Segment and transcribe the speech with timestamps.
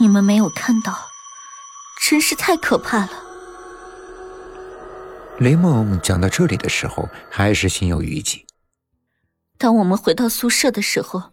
[0.00, 1.10] 你们没有看到，
[2.00, 3.10] 真是太可怕了。
[5.38, 8.46] 雷梦讲到这里的时候，还是心有余悸。
[9.58, 11.32] 当我们回到宿舍的时候，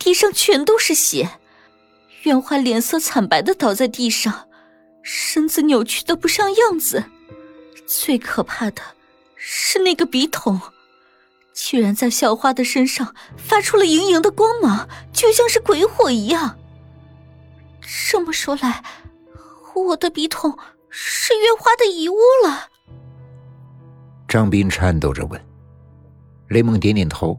[0.00, 1.38] 地上全都是血，
[2.24, 4.48] 袁花脸色惨白的倒在地上，
[5.00, 7.04] 身子扭曲的不像样子。
[7.86, 8.82] 最可怕的
[9.36, 10.60] 是那个笔筒。
[11.54, 16.58] 居然在校花的身上发出了莹莹的光芒，就像是鬼火一样。
[18.10, 18.84] 这么说来，
[19.74, 20.58] 我的笔筒
[20.90, 22.68] 是月花的遗物了。
[24.26, 25.40] 张斌颤抖着问。
[26.48, 27.38] 雷蒙点点头。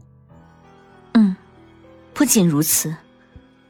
[1.14, 1.36] 嗯，
[2.12, 2.94] 不仅如此，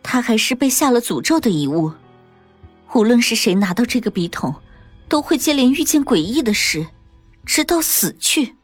[0.03, 1.93] 他还是被下了诅咒的遗物。
[2.95, 4.55] 无论是谁拿到这个笔筒，
[5.09, 6.87] 都会接连遇见诡异的事，
[7.45, 8.57] 直到死去。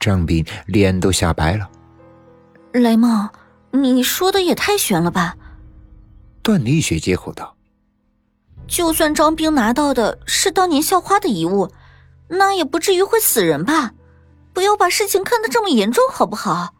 [0.00, 1.70] 张斌脸都吓白了。
[2.72, 3.28] 雷梦，
[3.70, 5.36] 你说的也太悬了吧？
[6.44, 7.56] 段丽雪接口道
[8.68, 11.72] ：“就算张兵拿到的是当年校花的遗物，
[12.28, 13.94] 那也不至于会死人吧？
[14.52, 16.74] 不要把事情看得这么严重，好不好？”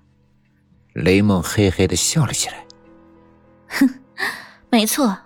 [0.92, 2.66] 雷梦嘿嘿的笑了起来。
[3.68, 3.88] 哼，
[4.68, 5.16] 没错，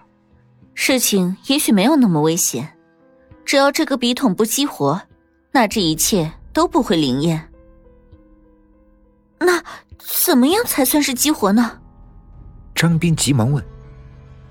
[0.73, 2.79] 事情也许没有那么危险，
[3.45, 5.03] 只要这个笔筒不激活，
[5.51, 7.53] 那这一切都不会灵验。
[9.41, 9.61] 那
[9.99, 11.81] 怎么样才算是激活呢？
[12.73, 13.63] 张斌急忙问：“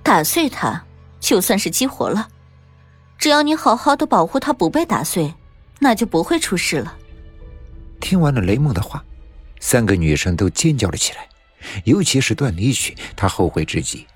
[0.07, 0.85] 打碎它，
[1.19, 2.29] 就算是激活了。
[3.17, 5.33] 只要你好好的保护它不被打碎，
[5.79, 6.97] 那就不会出事了。”
[7.99, 9.03] 听完了雷梦的话，
[9.59, 11.27] 三个女生都尖叫了起来，
[11.83, 14.07] 尤其是段丽雪，她后悔至极，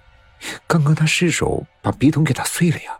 [0.65, 2.97] 刚刚她失手把笔筒给打碎了呀。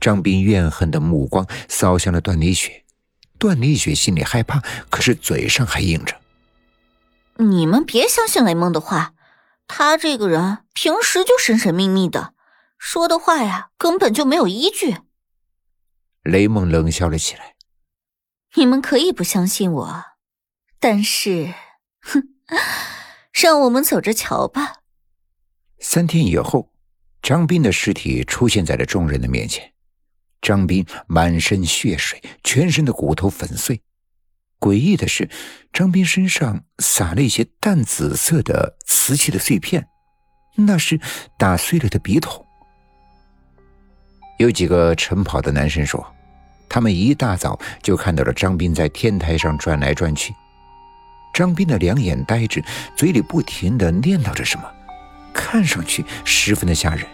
[0.00, 2.82] 张斌怨恨的目光扫向了段丽雪，
[3.38, 6.16] 段丽雪心里害怕，可是嘴上还硬着。
[7.36, 9.12] 你们别相信雷梦的话，
[9.68, 12.34] 他这个人平时就神神秘秘的，
[12.78, 14.96] 说的话呀根本就没有依据。
[16.22, 17.56] 雷梦冷笑了起来
[18.54, 20.04] ：“你们可以不相信我，
[20.78, 21.52] 但是，
[22.00, 22.22] 哼，
[23.32, 24.76] 让我们走着瞧吧。”
[25.78, 26.72] 三天以后，
[27.20, 29.72] 张斌的尸体出现在了众人的面前。
[30.40, 33.82] 张斌满身血水，全身的骨头粉碎。
[34.58, 35.28] 诡异的是，
[35.72, 39.88] 张斌身上撒了一些淡紫色的瓷器的碎片，
[40.54, 41.00] 那是
[41.36, 42.44] 打碎了的笔筒。
[44.38, 46.04] 有几个晨跑的男生说，
[46.68, 50.34] 他们一大早就看到了张斌在天台上转来转去。
[51.32, 52.62] 张斌的两眼呆滞，
[52.96, 54.70] 嘴里不停的念叨着什么，
[55.32, 57.06] 看上去十分的吓人。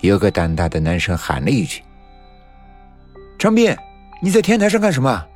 [0.00, 1.82] 有个胆大的男生喊了一句
[3.38, 3.76] ：“张斌，
[4.22, 5.26] 你在天台上干什么？”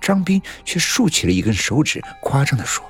[0.00, 2.82] 张斌却竖起了一根手指，夸张的说：“，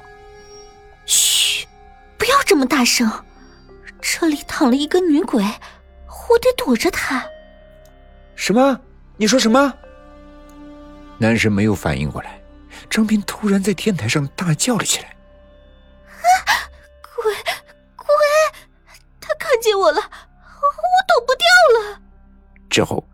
[2.45, 3.11] 这么大声，
[4.01, 7.25] 这里躺了一个女鬼，我得躲着她。”
[8.37, 8.81] 什么？
[9.17, 9.73] 你说什么？
[11.19, 12.41] 男生没有反应过来，
[12.91, 15.09] 张斌突然在天台上大叫了起来
[16.47, 16.51] ：“啊，
[17.17, 17.33] 鬼
[17.97, 18.07] 鬼！
[19.21, 20.03] 他看见我了，我
[21.09, 22.01] 躲不掉了。”
[22.69, 23.05] 之后。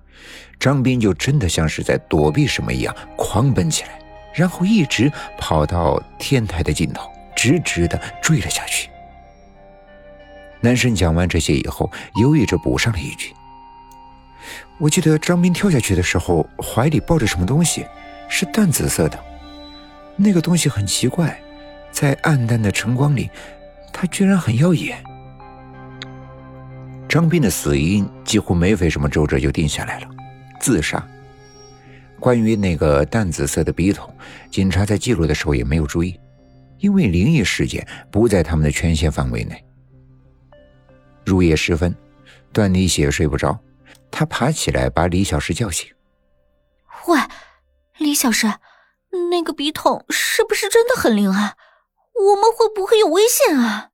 [0.61, 4.03] 张斌就真的像是在躲避什么一样，狂奔起来，
[4.35, 8.91] 然后一直跑到天台的尽头，直直的坠了下去。
[10.61, 13.33] 男生讲完这些以后，犹豫着补上了一句
[14.79, 17.87] ：“我记得张斌跳下去的时候，怀里抱着什么东西，
[18.29, 19.19] 是淡紫色的。
[20.17, 21.39] 那个东西很奇怪，
[21.93, 23.31] 在暗淡的晨光里，
[23.93, 24.99] 它居然很耀眼。”
[27.09, 30.09] 张斌的死因几乎没费什么周折就定下来了。
[30.61, 31.05] 自杀。
[32.21, 34.13] 关于那个淡紫色的笔筒，
[34.51, 36.19] 警察在记录的时候也没有注意，
[36.79, 39.65] 因为灵异事件不在他们的权限范围内。
[41.29, 41.95] 入夜时分，
[42.53, 43.59] 段丽雪睡不着，
[44.11, 45.95] 她爬起来把李小石叫醒。
[47.07, 47.21] 喂，
[47.99, 48.47] 李小石，
[49.31, 51.57] 那个笔筒是不是真的很灵啊？
[52.15, 53.91] 我们会不会有危险啊？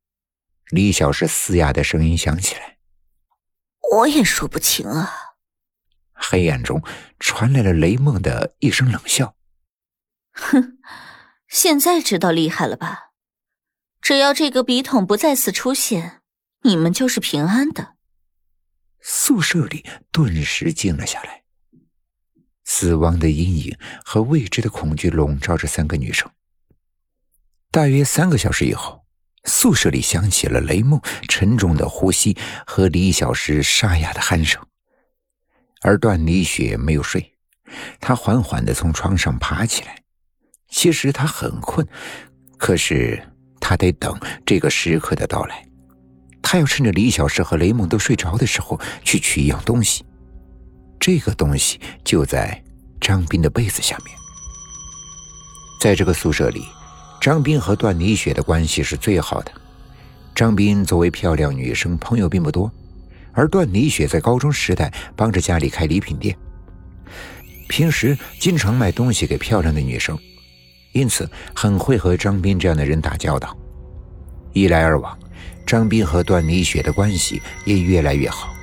[0.70, 2.78] 李小石嘶哑的声音响起来。
[3.96, 5.12] 我也说不清啊。
[6.14, 6.82] 黑暗中
[7.18, 9.34] 传来了雷梦的一声冷笑
[10.32, 10.78] ：“哼，
[11.48, 13.10] 现在知道厉害了吧？
[14.00, 16.22] 只要这个笔筒不再次出现，
[16.64, 17.94] 你们就是平安的。”
[19.00, 21.42] 宿舍里顿时静了下来，
[22.64, 26.30] 死亡的阴影和未知的恐惧笼罩着三个女生。
[27.70, 29.04] 大约三个小时以后，
[29.44, 34.64] 宿舍里响起了雷梦沉重的呼吸和李小石沙哑的鼾声。
[35.82, 37.36] 而段丽雪没有睡，
[38.00, 40.02] 她缓缓的从床上爬起来。
[40.68, 41.86] 其实她很困，
[42.56, 43.22] 可是
[43.60, 45.68] 她得等这个时刻的到来。
[46.44, 50.04] 他要趁着李小石和雷蒙都睡着的时候去取一样东西。
[51.00, 52.62] 这个东西就在
[53.00, 54.14] 张斌的被子下面。
[55.80, 56.64] 在这个宿舍里，
[57.20, 59.50] 张斌和段丽雪的关系是最好的。
[60.34, 62.70] 张斌作为漂亮女生，朋友并不多，
[63.32, 66.36] 而段丽雪在高中时代帮着家里开礼品店，
[67.68, 70.18] 平时经常卖东西给漂亮的女生，
[70.92, 73.56] 因此很会和张斌这样的人打交道。
[74.52, 75.18] 一来二往，
[75.66, 78.54] 张斌和段丽雪的关系也越来越好。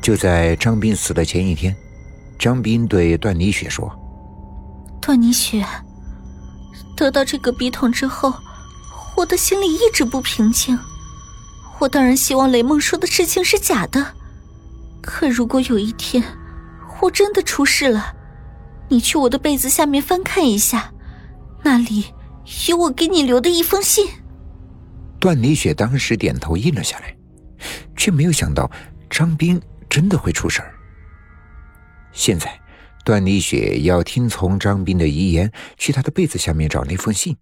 [0.00, 1.74] 就在张斌死的前一天，
[2.38, 3.90] 张斌对段丽雪说
[5.00, 5.64] ：“段丽雪，
[6.96, 8.32] 得到这个笔筒之后。”
[9.16, 10.76] 我的心里一直不平静，
[11.78, 14.04] 我当然希望雷梦说的事情是假的。
[15.00, 16.20] 可如果有一天
[17.00, 18.12] 我真的出事了，
[18.88, 20.92] 你去我的被子下面翻看一下，
[21.62, 22.06] 那里
[22.66, 24.04] 有我给你留的一封信。
[25.24, 27.16] 段丽雪当时点头应了下来，
[27.96, 28.70] 却没有想到
[29.08, 30.74] 张斌真的会出事儿。
[32.12, 32.60] 现在，
[33.06, 37.38] 段丽雪要听从张斌的遗言，去他的被子下面找那封信。